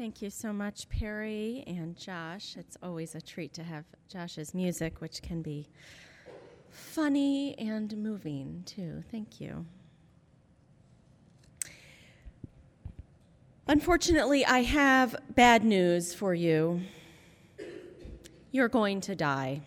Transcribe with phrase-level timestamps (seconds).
[0.00, 2.56] Thank you so much, Perry and Josh.
[2.56, 5.68] It's always a treat to have Josh's music, which can be
[6.70, 9.04] funny and moving, too.
[9.10, 9.66] Thank you.
[13.68, 16.80] Unfortunately, I have bad news for you.
[18.52, 19.60] You're going to die.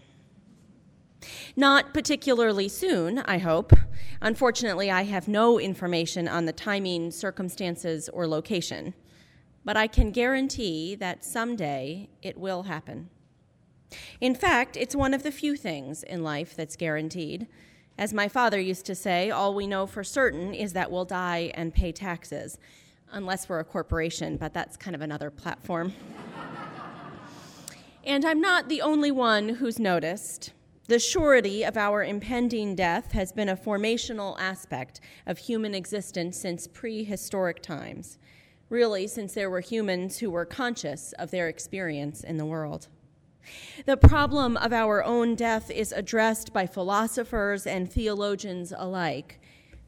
[1.56, 3.72] Not particularly soon, I hope.
[4.20, 8.96] Unfortunately, I have no information on the timing, circumstances, or location,
[9.66, 13.09] but I can guarantee that someday it will happen.
[14.20, 17.48] In fact, it's one of the few things in life that's guaranteed.
[17.98, 21.52] As my father used to say, all we know for certain is that we'll die
[21.54, 22.57] and pay taxes,
[23.12, 25.93] unless we're a corporation, but that's kind of another platform.
[28.04, 30.54] and I'm not the only one who's noticed.
[30.88, 36.68] The surety of our impending death has been a formational aspect of human existence since
[36.68, 38.18] prehistoric times,
[38.73, 42.88] really, since there were humans who were conscious of their experience in the world.
[43.85, 49.40] The problem of our own death is addressed by philosophers and theologians alike.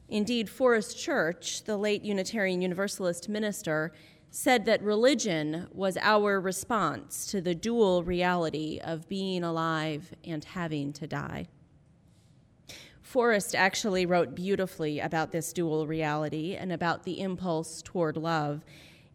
[0.08, 3.92] Indeed, Forrest Church, the late Unitarian Universalist minister,
[4.30, 10.92] said that religion was our response to the dual reality of being alive and having
[10.92, 11.48] to die.
[13.16, 18.62] Forrest actually wrote beautifully about this dual reality and about the impulse toward love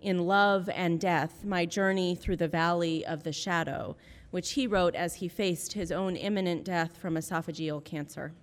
[0.01, 3.95] in Love and Death My Journey Through the Valley of the Shadow,
[4.31, 8.33] which he wrote as he faced his own imminent death from esophageal cancer.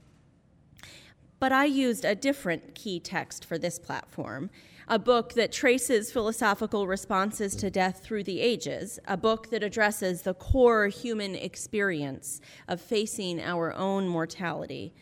[1.41, 4.51] But I used a different key text for this platform
[4.87, 10.23] a book that traces philosophical responses to death through the ages, a book that addresses
[10.23, 14.95] the core human experience of facing our own mortality,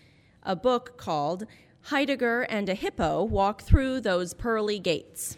[0.47, 1.45] a book called
[1.83, 5.37] Heidegger and a Hippo Walk Through Those Pearly Gates.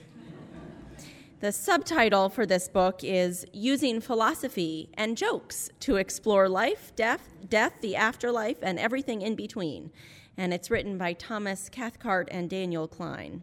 [1.41, 7.75] The subtitle for this book is Using Philosophy and Jokes to Explore Life, Death, Death,
[7.81, 9.91] the Afterlife, and Everything in Between.
[10.37, 13.43] And it's written by Thomas Cathcart and Daniel Klein.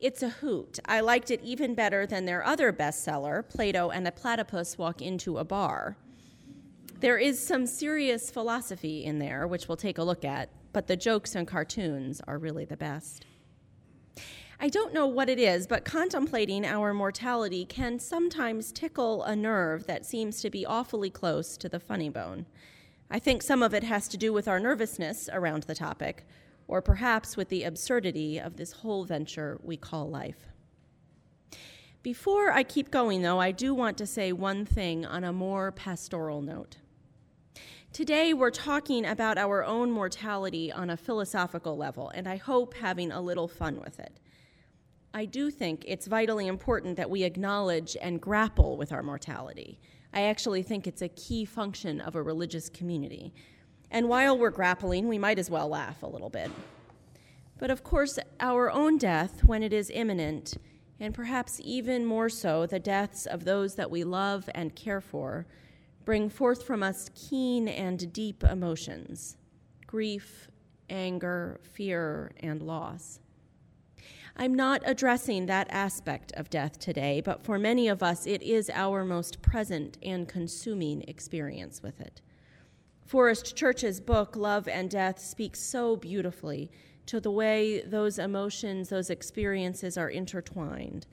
[0.00, 0.78] It's a hoot.
[0.86, 5.36] I liked it even better than their other bestseller, Plato and a Platypus Walk into
[5.36, 5.98] a Bar.
[7.00, 10.96] There is some serious philosophy in there, which we'll take a look at, but the
[10.96, 13.26] jokes and cartoons are really the best.
[14.62, 19.86] I don't know what it is, but contemplating our mortality can sometimes tickle a nerve
[19.86, 22.44] that seems to be awfully close to the funny bone.
[23.10, 26.26] I think some of it has to do with our nervousness around the topic,
[26.68, 30.46] or perhaps with the absurdity of this whole venture we call life.
[32.02, 35.72] Before I keep going, though, I do want to say one thing on a more
[35.72, 36.76] pastoral note.
[37.92, 43.10] Today, we're talking about our own mortality on a philosophical level, and I hope having
[43.10, 44.20] a little fun with it.
[45.12, 49.80] I do think it's vitally important that we acknowledge and grapple with our mortality.
[50.14, 53.34] I actually think it's a key function of a religious community.
[53.90, 56.52] And while we're grappling, we might as well laugh a little bit.
[57.58, 60.56] But of course, our own death, when it is imminent,
[61.00, 65.44] and perhaps even more so the deaths of those that we love and care for,
[66.04, 69.36] bring forth from us keen and deep emotions
[69.86, 70.48] grief,
[70.88, 73.18] anger, fear, and loss.
[74.36, 78.70] I'm not addressing that aspect of death today, but for many of us, it is
[78.70, 82.20] our most present and consuming experience with it.
[83.04, 86.70] Forrest Church's book, Love and Death, speaks so beautifully
[87.06, 91.08] to the way those emotions, those experiences are intertwined,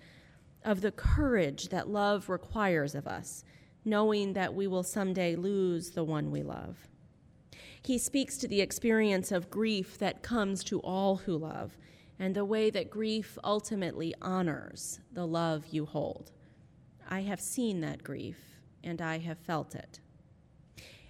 [0.63, 3.43] of the courage that love requires of us,
[3.87, 6.87] knowing that we will someday lose the one we love.
[7.81, 11.77] He speaks to the experience of grief that comes to all who love,
[12.19, 16.31] and the way that grief ultimately honors the love you hold.
[17.09, 18.37] I have seen that grief,
[18.83, 20.01] and I have felt it.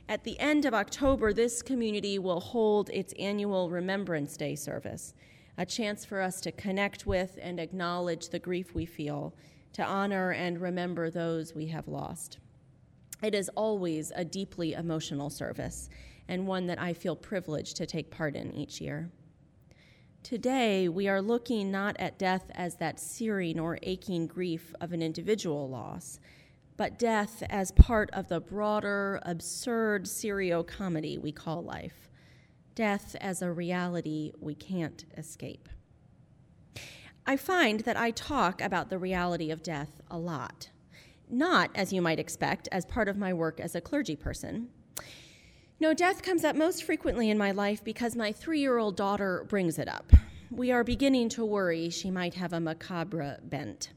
[0.08, 5.14] At the end of October, this community will hold its annual Remembrance Day service,
[5.58, 9.34] a chance for us to connect with and acknowledge the grief we feel,
[9.74, 12.38] to honor and remember those we have lost.
[13.22, 15.90] It is always a deeply emotional service,
[16.28, 19.10] and one that I feel privileged to take part in each year.
[20.24, 25.02] Today, we are looking not at death as that searing or aching grief of an
[25.02, 26.20] individual loss
[26.78, 32.10] but death as part of the broader, absurd serio comedy we call life.
[32.76, 35.68] Death as a reality we can't escape.
[37.26, 40.70] I find that I talk about the reality of death a lot.
[41.30, 44.70] Not, as you might expect, as part of my work as a clergy person.
[45.80, 49.46] No, death comes up most frequently in my life because my three year old daughter
[49.48, 50.12] brings it up.
[50.50, 53.92] We are beginning to worry she might have a macabre bent.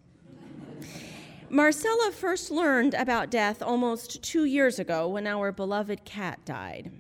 [1.49, 6.93] Marcella first learned about death almost two years ago when our beloved cat died.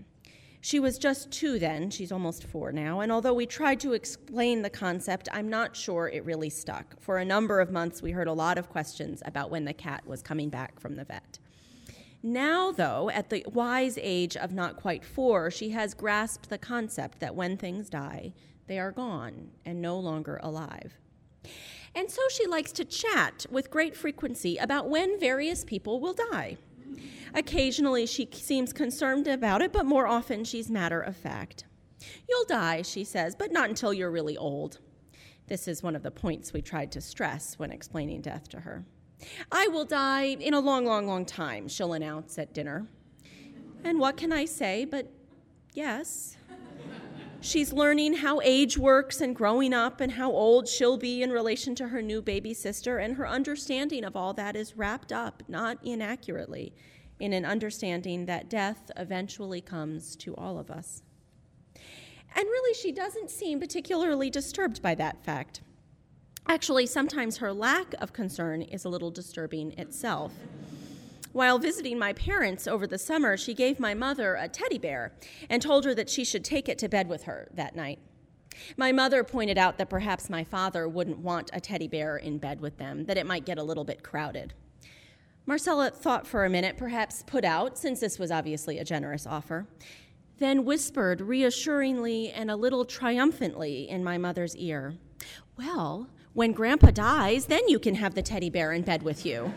[0.62, 4.60] She was just two then, she's almost four now, and although we tried to explain
[4.60, 7.00] the concept, I'm not sure it really stuck.
[7.00, 10.06] For a number of months, we heard a lot of questions about when the cat
[10.06, 11.38] was coming back from the vet.
[12.22, 17.20] Now, though, at the wise age of not quite four, she has grasped the concept
[17.20, 18.34] that when things die,
[18.66, 20.98] they are gone and no longer alive.
[21.94, 26.58] And so she likes to chat with great frequency about when various people will die.
[27.34, 31.64] Occasionally, she seems concerned about it, but more often, she's matter of fact.
[32.28, 34.78] You'll die, she says, but not until you're really old.
[35.46, 38.84] This is one of the points we tried to stress when explaining death to her.
[39.52, 42.86] I will die in a long, long, long time, she'll announce at dinner.
[43.84, 45.10] And what can I say but
[45.74, 46.36] yes?
[47.42, 51.74] She's learning how age works and growing up and how old she'll be in relation
[51.76, 55.78] to her new baby sister, and her understanding of all that is wrapped up, not
[55.82, 56.74] inaccurately,
[57.18, 61.02] in an understanding that death eventually comes to all of us.
[62.36, 65.62] And really, she doesn't seem particularly disturbed by that fact.
[66.46, 70.32] Actually, sometimes her lack of concern is a little disturbing itself.
[71.32, 75.12] While visiting my parents over the summer, she gave my mother a teddy bear
[75.48, 78.00] and told her that she should take it to bed with her that night.
[78.76, 82.60] My mother pointed out that perhaps my father wouldn't want a teddy bear in bed
[82.60, 84.54] with them, that it might get a little bit crowded.
[85.46, 89.68] Marcella thought for a minute, perhaps put out, since this was obviously a generous offer,
[90.38, 94.94] then whispered reassuringly and a little triumphantly in my mother's ear,
[95.56, 99.52] Well, when Grandpa dies, then you can have the teddy bear in bed with you.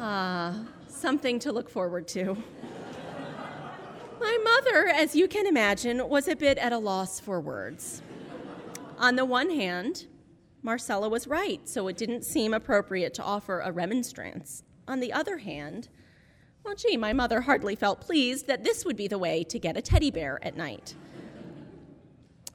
[0.00, 0.54] Ah,
[0.86, 2.36] something to look forward to.
[4.20, 8.00] My mother, as you can imagine, was a bit at a loss for words.
[8.98, 10.06] On the one hand,
[10.62, 14.62] Marcella was right, so it didn't seem appropriate to offer a remonstrance.
[14.86, 15.88] On the other hand,
[16.64, 19.76] well, gee, my mother hardly felt pleased that this would be the way to get
[19.76, 20.94] a teddy bear at night.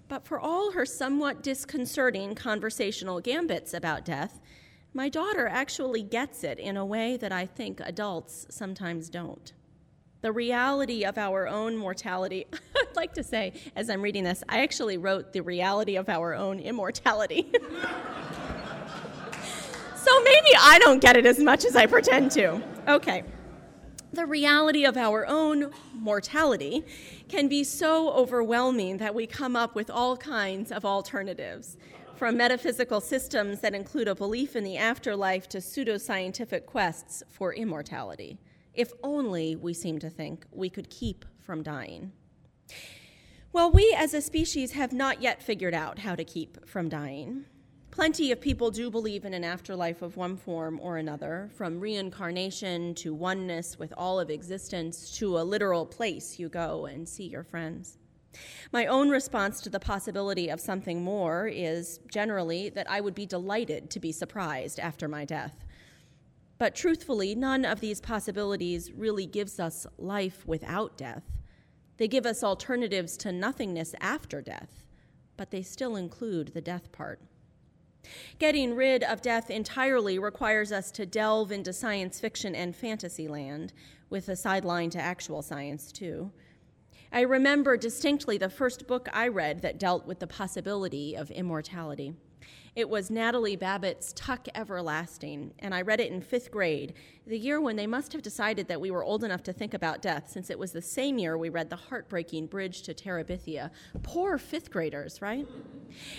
[0.07, 4.39] But for all her somewhat disconcerting conversational gambits about death,
[4.93, 9.53] my daughter actually gets it in a way that I think adults sometimes don't.
[10.21, 12.45] The reality of our own mortality.
[12.75, 16.33] I'd like to say, as I'm reading this, I actually wrote the reality of our
[16.33, 17.51] own immortality.
[20.03, 22.61] So maybe I don't get it as much as I pretend to.
[22.89, 23.23] Okay.
[24.11, 26.83] The reality of our own mortality
[27.29, 31.77] can be so overwhelming that we come up with all kinds of alternatives,
[32.15, 38.39] from metaphysical systems that include a belief in the afterlife to pseudoscientific quests for immortality.
[38.73, 42.11] If only, we seem to think, we could keep from dying.
[43.51, 47.45] Well, we as a species have not yet figured out how to keep from dying.
[47.91, 52.95] Plenty of people do believe in an afterlife of one form or another, from reincarnation
[52.95, 57.43] to oneness with all of existence to a literal place you go and see your
[57.43, 57.99] friends.
[58.71, 63.25] My own response to the possibility of something more is generally that I would be
[63.25, 65.65] delighted to be surprised after my death.
[66.57, 71.23] But truthfully, none of these possibilities really gives us life without death.
[71.97, 74.85] They give us alternatives to nothingness after death,
[75.37, 77.21] but they still include the death part.
[78.39, 83.73] Getting rid of death entirely requires us to delve into science fiction and fantasy land,
[84.09, 86.31] with a sideline to actual science, too.
[87.15, 92.15] I remember distinctly the first book I read that dealt with the possibility of immortality.
[92.75, 96.95] It was Natalie Babbitt's Tuck Everlasting, and I read it in fifth grade,
[97.27, 100.01] the year when they must have decided that we were old enough to think about
[100.01, 103.69] death, since it was the same year we read the heartbreaking Bridge to Terabithia.
[104.01, 105.47] Poor fifth graders, right?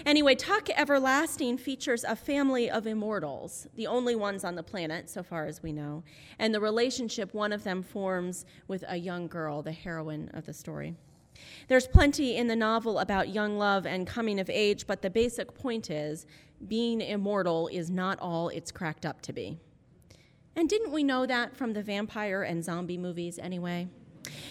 [0.06, 5.24] Anyway, Tuck Everlasting features a family of immortals, the only ones on the planet, so
[5.24, 6.04] far as we know,
[6.38, 10.54] and the relationship one of them forms with a young girl, the heroine of the
[10.54, 10.94] story.
[11.68, 15.54] There's plenty in the novel about young love and coming of age, but the basic
[15.54, 16.26] point is
[16.68, 19.58] being immortal is not all it's cracked up to be.
[20.56, 23.88] And didn't we know that from the vampire and zombie movies anyway?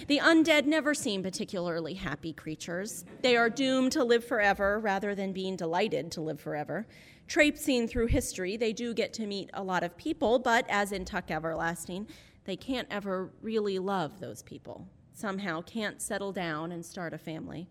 [0.08, 3.06] The undead never seem particularly happy creatures.
[3.22, 6.86] They are doomed to live forever rather than being delighted to live forever.
[7.28, 11.06] Traipsing through history, they do get to meet a lot of people, but as in
[11.06, 12.08] Tuck Everlasting,
[12.46, 17.68] they can't ever really love those people somehow can't settle down and start a family.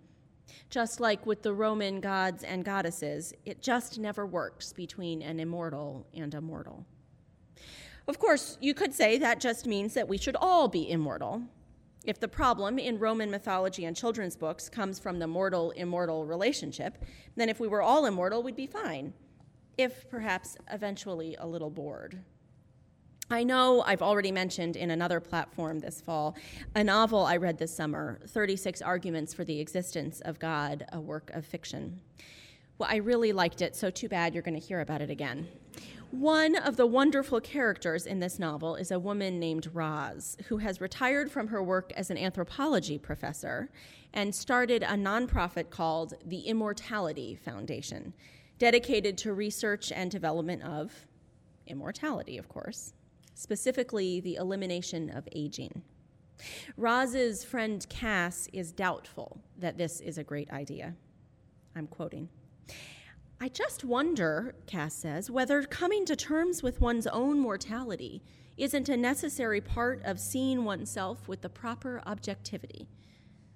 [0.71, 6.07] Just like with the Roman gods and goddesses, it just never works between an immortal
[6.15, 6.87] and a mortal.
[8.09, 11.43] Of course, you could say that just means that we should all be immortal.
[12.05, 16.99] If the problem in Roman mythology and children's books comes from the mortal immortal relationship,
[17.37, 19.15] then if we were all immortal, we'd be fine,
[19.79, 22.19] if perhaps eventually a little bored.
[23.33, 26.37] I know I've already mentioned in another platform this fall
[26.75, 31.31] a novel I read this summer, 36 Arguments for the Existence of God, a work
[31.31, 31.99] of fiction.
[32.77, 35.49] Well, I really liked it, so too bad you're going to hear about it again.
[36.11, 40.83] One of the wonderful characters in this novel is a woman named Roz, who has
[40.83, 43.71] retired from her work as an anthropology professor
[44.13, 48.13] and started a nonprofit called the Immortality Foundation,
[48.59, 51.07] dedicated to research and development of
[51.67, 52.93] immortality, of course
[53.35, 55.83] specifically the elimination of aging.
[56.77, 60.95] Roz's friend Cass is doubtful that this is a great idea.
[61.77, 62.29] I'm quoting.
[63.41, 68.23] I just wonder, Cass says, whether coming to terms with one's own mortality
[68.57, 72.89] isn't a necessary part of seeing oneself with the proper objectivity.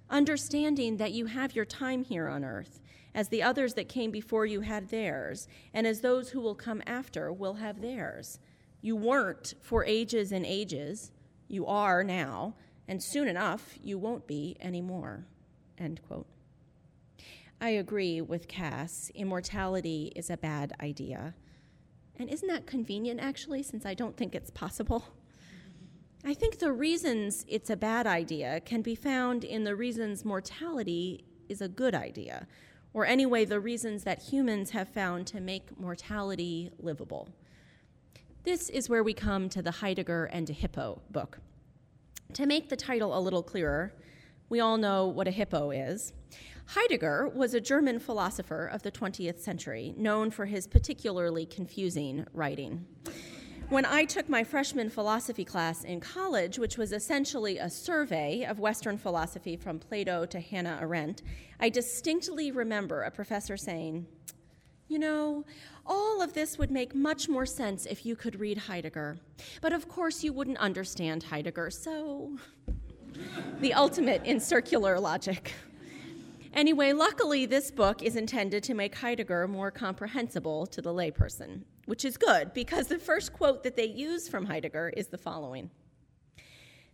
[0.08, 2.80] Understanding that you have your time here on earth,
[3.14, 6.82] as the others that came before you had theirs, and as those who will come
[6.86, 8.38] after will have theirs
[8.86, 11.10] you weren't for ages and ages.
[11.48, 12.54] You are now,
[12.86, 15.26] and soon enough you won't be anymore.
[15.76, 16.28] End quote.
[17.60, 19.10] I agree with Cass.
[19.12, 21.34] Immortality is a bad idea.
[22.16, 25.04] And isn't that convenient, actually, since I don't think it's possible?
[26.24, 31.24] I think the reasons it's a bad idea can be found in the reasons mortality
[31.48, 32.46] is a good idea,
[32.94, 37.28] or anyway, the reasons that humans have found to make mortality livable.
[38.46, 41.40] This is where we come to the Heidegger and Hippo book.
[42.34, 43.92] To make the title a little clearer,
[44.48, 46.12] we all know what a hippo is.
[46.66, 52.86] Heidegger was a German philosopher of the 20th century, known for his particularly confusing writing.
[53.68, 58.60] When I took my freshman philosophy class in college, which was essentially a survey of
[58.60, 61.22] Western philosophy from Plato to Hannah Arendt,
[61.58, 64.06] I distinctly remember a professor saying,
[64.88, 65.44] You know,
[65.84, 69.18] all of this would make much more sense if you could read Heidegger.
[69.60, 72.36] But of course, you wouldn't understand Heidegger, so
[73.60, 75.54] the ultimate in circular logic.
[76.52, 82.04] Anyway, luckily, this book is intended to make Heidegger more comprehensible to the layperson, which
[82.04, 85.70] is good because the first quote that they use from Heidegger is the following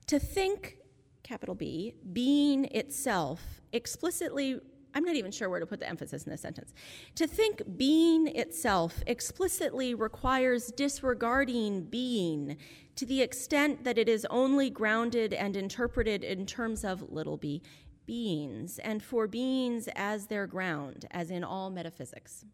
[0.09, 0.79] To think,
[1.23, 4.61] capital B, being itself explicitly
[4.95, 6.75] I'm not even sure where to put the emphasis in this sentence.
[7.17, 12.57] To think being itself explicitly requires disregarding being
[12.97, 17.63] to the extent that it is only grounded and interpreted in terms of little b,
[18.07, 22.45] beings, and for beings as their ground, as in all metaphysics.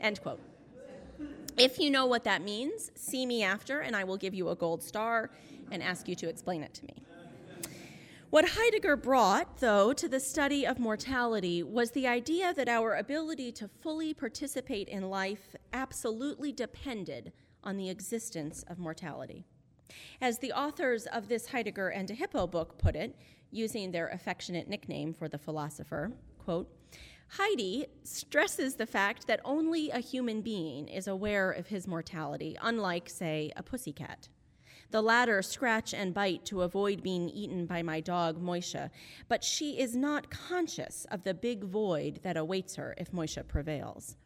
[0.00, 0.40] End quote.
[1.56, 4.56] If you know what that means, see me after, and I will give you a
[4.56, 5.30] gold star
[5.70, 7.02] and ask you to explain it to me.
[8.30, 13.52] What Heidegger brought, though, to the study of mortality was the idea that our ability
[13.52, 17.32] to fully participate in life absolutely depended
[17.64, 19.46] on the existence of mortality.
[20.20, 23.16] As the authors of this Heidegger and a Hippo book put it,
[23.50, 26.70] using their affectionate nickname for the philosopher, quote,
[27.28, 33.08] Heidi stresses the fact that only a human being is aware of his mortality, unlike,
[33.08, 34.28] say, a pussycat.
[34.90, 38.90] The latter scratch and bite to avoid being eaten by my dog, Moisha,
[39.28, 44.16] but she is not conscious of the big void that awaits her if Moisha prevails.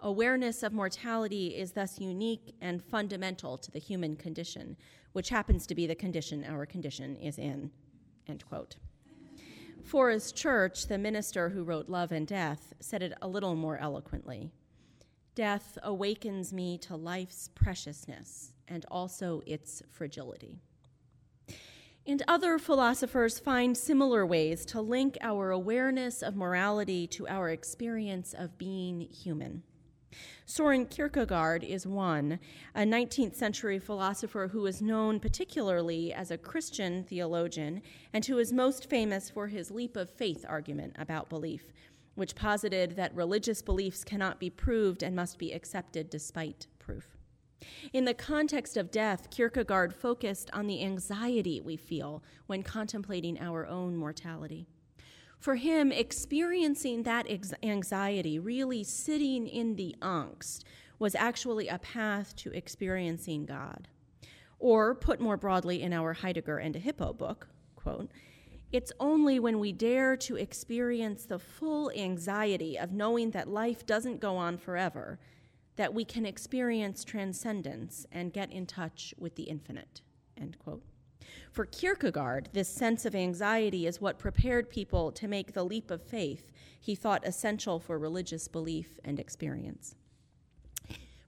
[0.00, 4.76] Awareness of mortality is thus unique and fundamental to the human condition,
[5.12, 7.70] which happens to be the condition our condition is in.
[8.26, 8.76] End quote.
[9.84, 14.50] Forrest Church, the minister who wrote Love and Death, said it a little more eloquently.
[15.34, 20.58] Death awakens me to life's preciousness and also its fragility.
[22.06, 28.32] And other philosophers find similar ways to link our awareness of morality to our experience
[28.32, 29.64] of being human.
[30.44, 32.38] Soren Kierkegaard is one,
[32.74, 37.82] a 19th century philosopher who is known particularly as a Christian theologian
[38.12, 41.72] and who is most famous for his leap of faith argument about belief,
[42.14, 47.15] which posited that religious beliefs cannot be proved and must be accepted despite proof.
[47.92, 53.66] In the context of death, Kierkegaard focused on the anxiety we feel when contemplating our
[53.66, 54.66] own mortality.
[55.38, 57.26] For him, experiencing that
[57.62, 60.64] anxiety, really sitting in the angst,
[60.98, 63.88] was actually a path to experiencing God.
[64.58, 68.10] Or, put more broadly in our Heidegger and a Hippo book, quote,
[68.72, 74.20] it's only when we dare to experience the full anxiety of knowing that life doesn't
[74.20, 75.20] go on forever
[75.76, 80.00] that we can experience transcendence and get in touch with the infinite.
[80.38, 80.82] End quote.
[81.50, 86.02] For Kierkegaard, this sense of anxiety is what prepared people to make the leap of
[86.02, 89.94] faith he thought essential for religious belief and experience.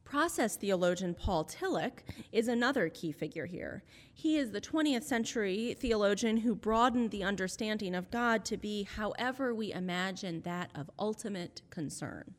[0.04, 2.00] Process theologian Paul Tillich
[2.32, 3.82] is another key figure here.
[4.14, 9.54] He is the 20th century theologian who broadened the understanding of God to be however
[9.54, 12.34] we imagine that of ultimate concern.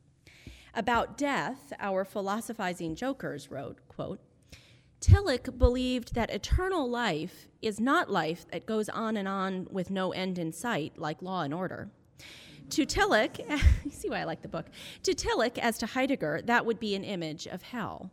[0.74, 4.20] About death, our philosophizing jokers wrote, quote,
[5.00, 10.12] Tillich believed that eternal life is not life that goes on and on with no
[10.12, 11.90] end in sight, like law and order.
[12.70, 13.38] To Tillich,
[13.84, 14.66] you see why I like the book.
[15.04, 18.10] To Tillich, as to Heidegger, that would be an image of hell.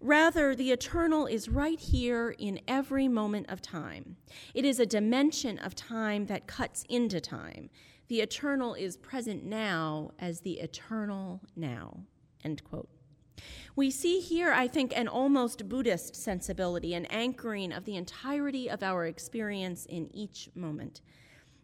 [0.00, 4.16] Rather, the eternal is right here in every moment of time.
[4.52, 7.70] It is a dimension of time that cuts into time.
[8.12, 12.00] The eternal is present now as the eternal now.
[12.44, 12.90] End quote.
[13.74, 18.82] We see here, I think, an almost Buddhist sensibility, an anchoring of the entirety of
[18.82, 21.00] our experience in each moment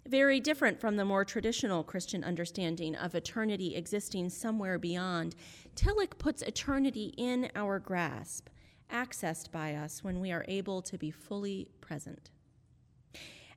[0.07, 5.37] very different from the more traditional Christian understanding of eternity existing somewhere beyond.
[5.77, 8.49] Tillich puts eternity in our grasp,
[8.91, 12.31] accessed by us when we are able to be fully present.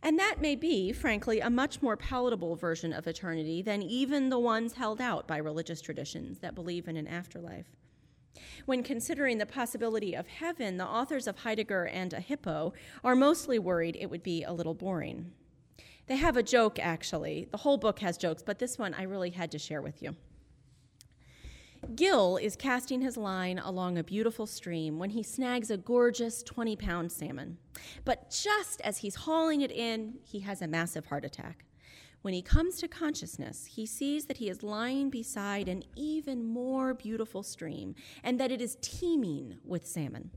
[0.03, 4.39] And that may be, frankly, a much more palatable version of eternity than even the
[4.39, 7.67] ones held out by religious traditions that believe in an afterlife.
[8.65, 13.59] When considering the possibility of heaven, the authors of Heidegger and a Hippo are mostly
[13.59, 15.31] worried it would be a little boring.
[16.07, 17.47] They have a joke, actually.
[17.51, 20.15] The whole book has jokes, but this one I really had to share with you.
[21.95, 26.75] Gil is casting his line along a beautiful stream when he snags a gorgeous 20
[26.75, 27.57] pound salmon.
[28.05, 31.65] But just as he's hauling it in, he has a massive heart attack.
[32.21, 36.93] When he comes to consciousness, he sees that he is lying beside an even more
[36.93, 40.29] beautiful stream and that it is teeming with salmon.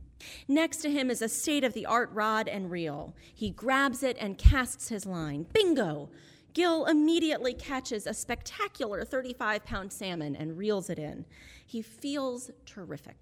[0.49, 3.15] Next to him is a state of the art rod and reel.
[3.35, 5.47] He grabs it and casts his line.
[5.53, 6.09] Bingo!
[6.55, 11.25] Gil immediately catches a spectacular 35 pound salmon and reels it in.
[11.67, 13.17] He feels terrific.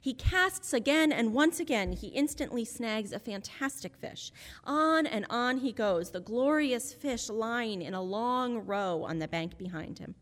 [0.00, 4.32] He casts again, and once again, he instantly snags a fantastic fish.
[4.64, 9.28] On and on he goes, the glorious fish lying in a long row on the
[9.28, 10.14] bank behind him.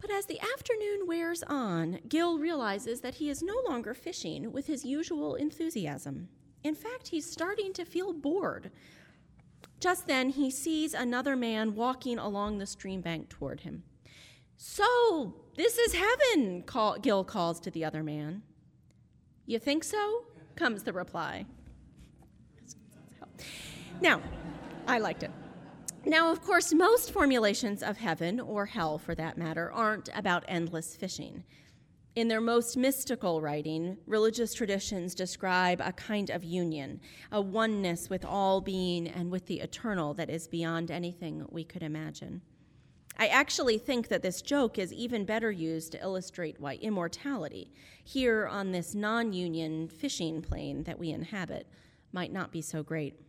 [0.00, 4.66] But as the afternoon wears on, Gil realizes that he is no longer fishing with
[4.66, 6.28] his usual enthusiasm.
[6.62, 8.70] In fact, he's starting to feel bored.
[9.80, 13.82] Just then, he sees another man walking along the stream bank toward him.
[14.56, 18.42] So, this is heaven, call, Gil calls to the other man.
[19.46, 20.24] You think so?
[20.54, 21.46] comes the reply.
[24.02, 24.20] Now,
[24.86, 25.30] I liked it.
[26.04, 30.94] Now, of course, most formulations of heaven, or hell for that matter, aren't about endless
[30.94, 31.44] fishing.
[32.16, 38.24] In their most mystical writing, religious traditions describe a kind of union, a oneness with
[38.24, 42.42] all being and with the eternal that is beyond anything we could imagine.
[43.16, 47.70] I actually think that this joke is even better used to illustrate why immortality,
[48.02, 51.68] here on this non union fishing plane that we inhabit,
[52.12, 53.20] might not be so great.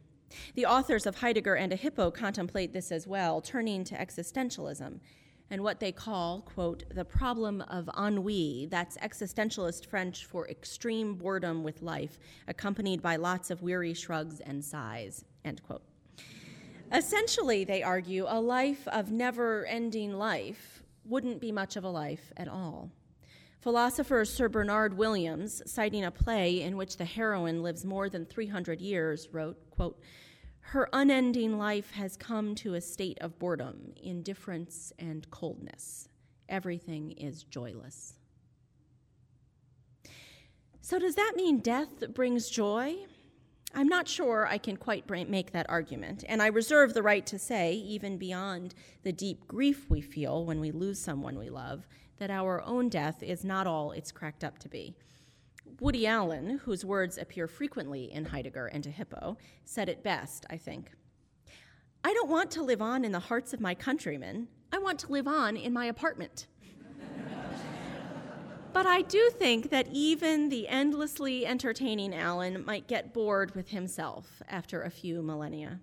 [0.55, 5.01] The authors of Heidegger and a Hippo contemplate this as well, turning to existentialism
[5.51, 8.67] and what they call, quote, the problem of ennui.
[8.71, 14.63] That's existentialist French for extreme boredom with life, accompanied by lots of weary shrugs and
[14.63, 15.83] sighs, end quote.
[16.93, 22.31] Essentially, they argue, a life of never ending life wouldn't be much of a life
[22.37, 22.89] at all.
[23.59, 28.81] Philosopher Sir Bernard Williams, citing a play in which the heroine lives more than 300
[28.81, 30.01] years, wrote, quote,
[30.61, 36.07] Her unending life has come to a state of boredom, indifference, and coldness.
[36.47, 38.13] Everything is joyless.
[40.81, 42.95] So, does that mean death brings joy?
[43.73, 47.39] I'm not sure I can quite make that argument, and I reserve the right to
[47.39, 52.29] say, even beyond the deep grief we feel when we lose someone we love, that
[52.29, 54.95] our own death is not all it's cracked up to be.
[55.79, 60.57] Woody Allen, whose words appear frequently in Heidegger and a Hippo, said it best, I
[60.57, 60.91] think.
[62.03, 64.47] I don't want to live on in the hearts of my countrymen.
[64.71, 66.47] I want to live on in my apartment.
[68.73, 74.41] But I do think that even the endlessly entertaining Allen might get bored with himself
[74.47, 75.81] after a few millennia.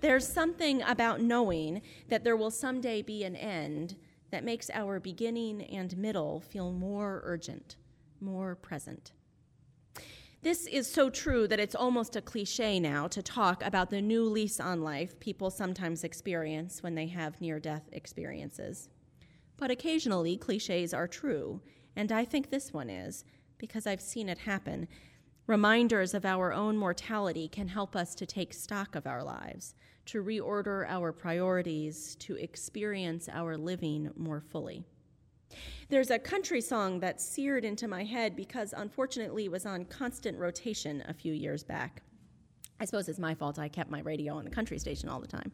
[0.00, 3.96] There's something about knowing that there will someday be an end
[4.30, 7.76] that makes our beginning and middle feel more urgent,
[8.20, 9.12] more present.
[10.42, 14.24] This is so true that it's almost a cliche now to talk about the new
[14.24, 18.88] lease on life people sometimes experience when they have near death experiences.
[19.56, 21.62] But occasionally, cliches are true,
[21.96, 23.24] and I think this one is,
[23.58, 24.86] because I've seen it happen.
[25.46, 29.74] Reminders of our own mortality can help us to take stock of our lives,
[30.06, 34.84] to reorder our priorities, to experience our living more fully.
[35.88, 40.38] There's a country song that seared into my head because unfortunately it was on constant
[40.38, 42.02] rotation a few years back.
[42.80, 45.26] I suppose it's my fault I kept my radio on the country station all the
[45.26, 45.52] time.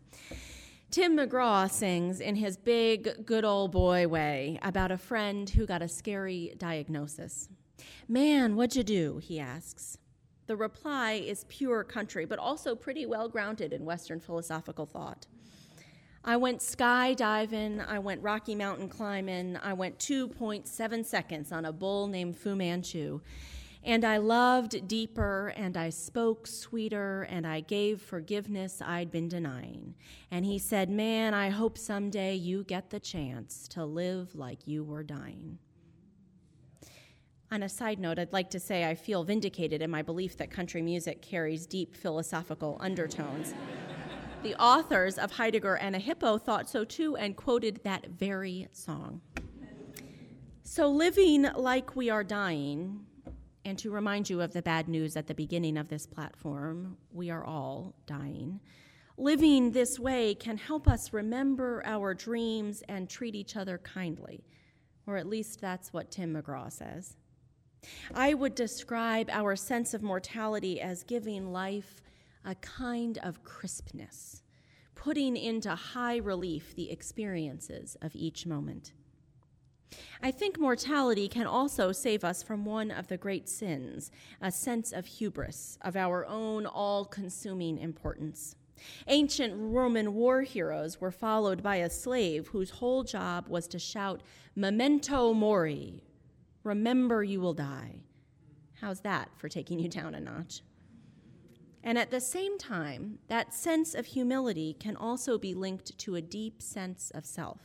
[0.90, 5.80] Tim McGraw sings in his big, good old boy way about a friend who got
[5.80, 7.48] a scary diagnosis.
[8.08, 9.18] Man, what'd you do?
[9.18, 9.98] he asks.
[10.46, 15.26] The reply is pure country, but also pretty well grounded in Western philosophical thought.
[16.24, 22.06] I went skydiving, I went Rocky Mountain climbing, I went 2.7 seconds on a bull
[22.06, 23.20] named Fu Manchu.
[23.82, 29.96] And I loved deeper, and I spoke sweeter, and I gave forgiveness I'd been denying.
[30.30, 34.84] And he said, Man, I hope someday you get the chance to live like you
[34.84, 35.58] were dying.
[37.50, 40.52] On a side note, I'd like to say I feel vindicated in my belief that
[40.52, 43.52] country music carries deep philosophical undertones.
[44.42, 49.20] The authors of Heidegger and a Hippo thought so too and quoted that very song.
[50.64, 53.06] So, living like we are dying,
[53.64, 57.30] and to remind you of the bad news at the beginning of this platform, we
[57.30, 58.60] are all dying.
[59.16, 64.44] Living this way can help us remember our dreams and treat each other kindly,
[65.06, 67.16] or at least that's what Tim McGraw says.
[68.14, 72.02] I would describe our sense of mortality as giving life
[72.44, 74.42] a kind of crispness,
[74.94, 78.92] putting into high relief the experiences of each moment.
[80.22, 84.90] I think mortality can also save us from one of the great sins, a sense
[84.92, 88.56] of hubris, of our own all consuming importance.
[89.06, 94.22] Ancient Roman war heroes were followed by a slave whose whole job was to shout,
[94.56, 96.02] Memento Mori,
[96.64, 97.96] Remember, you will die.
[98.80, 100.62] How's that for taking you down a notch?
[101.84, 106.22] And at the same time, that sense of humility can also be linked to a
[106.22, 107.58] deep sense of self.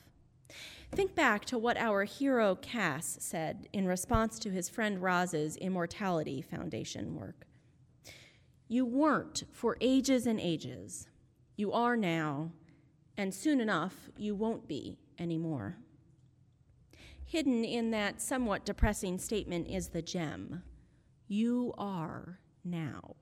[0.91, 6.41] Think back to what our hero Cass said in response to his friend Roz's Immortality
[6.41, 7.45] Foundation work.
[8.67, 11.07] You weren't for ages and ages.
[11.55, 12.51] You are now,
[13.17, 15.77] and soon enough, you won't be anymore.
[17.25, 20.63] Hidden in that somewhat depressing statement is the gem
[21.27, 23.15] You are now.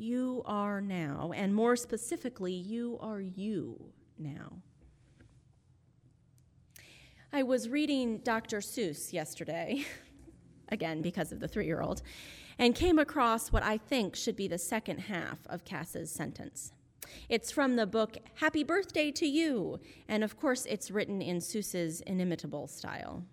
[0.00, 4.62] You are now, and more specifically, you are you now.
[7.32, 8.58] I was reading Dr.
[8.58, 9.84] Seuss yesterday,
[10.68, 12.02] again because of the three year old,
[12.60, 16.72] and came across what I think should be the second half of Cass's sentence.
[17.28, 22.02] It's from the book Happy Birthday to You, and of course, it's written in Seuss's
[22.02, 23.24] inimitable style.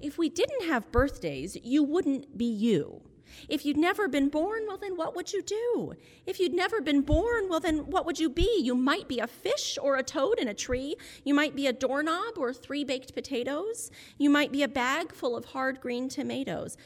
[0.00, 3.02] If we didn't have birthdays, you wouldn't be you.
[3.48, 5.94] If you'd never been born, well, then what would you do?
[6.26, 8.60] If you'd never been born, well, then what would you be?
[8.60, 10.96] You might be a fish or a toad in a tree.
[11.24, 13.90] You might be a doorknob or three baked potatoes.
[14.18, 16.76] You might be a bag full of hard green tomatoes.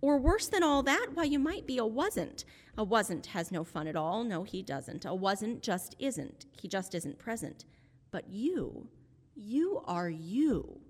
[0.00, 2.44] Or worse than all that, why, you might be a wasn't.
[2.78, 4.24] A wasn't has no fun at all.
[4.24, 5.04] No, he doesn't.
[5.04, 6.46] A wasn't just isn't.
[6.60, 7.66] He just isn't present.
[8.10, 8.88] But you,
[9.34, 10.80] you are you.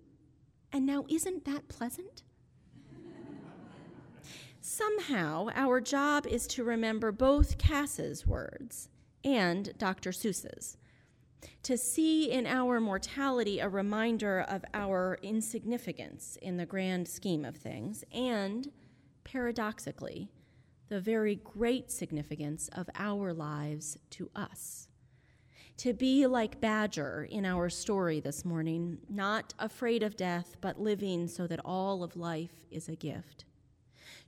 [0.72, 2.22] And now, isn't that pleasant?
[4.62, 8.90] Somehow, our job is to remember both Cass's words
[9.24, 10.12] and Dr.
[10.12, 10.76] Seuss's.
[11.62, 17.56] To see in our mortality a reminder of our insignificance in the grand scheme of
[17.56, 18.70] things, and
[19.24, 20.30] paradoxically,
[20.90, 24.88] the very great significance of our lives to us.
[25.78, 31.28] To be like Badger in our story this morning, not afraid of death, but living
[31.28, 33.46] so that all of life is a gift.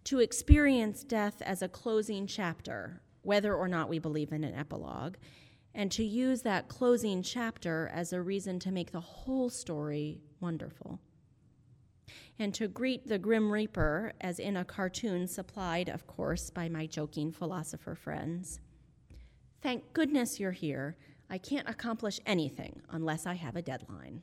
[0.04, 5.16] To experience death as a closing chapter, whether or not we believe in an epilogue,
[5.74, 11.00] and to use that closing chapter as a reason to make the whole story wonderful
[12.38, 16.86] and to greet the Grim Reaper as in a cartoon supplied, of course, by my
[16.86, 18.60] joking philosopher friends.
[19.60, 20.96] Thank goodness you're here.
[21.30, 24.22] I can't accomplish anything unless I have a deadline.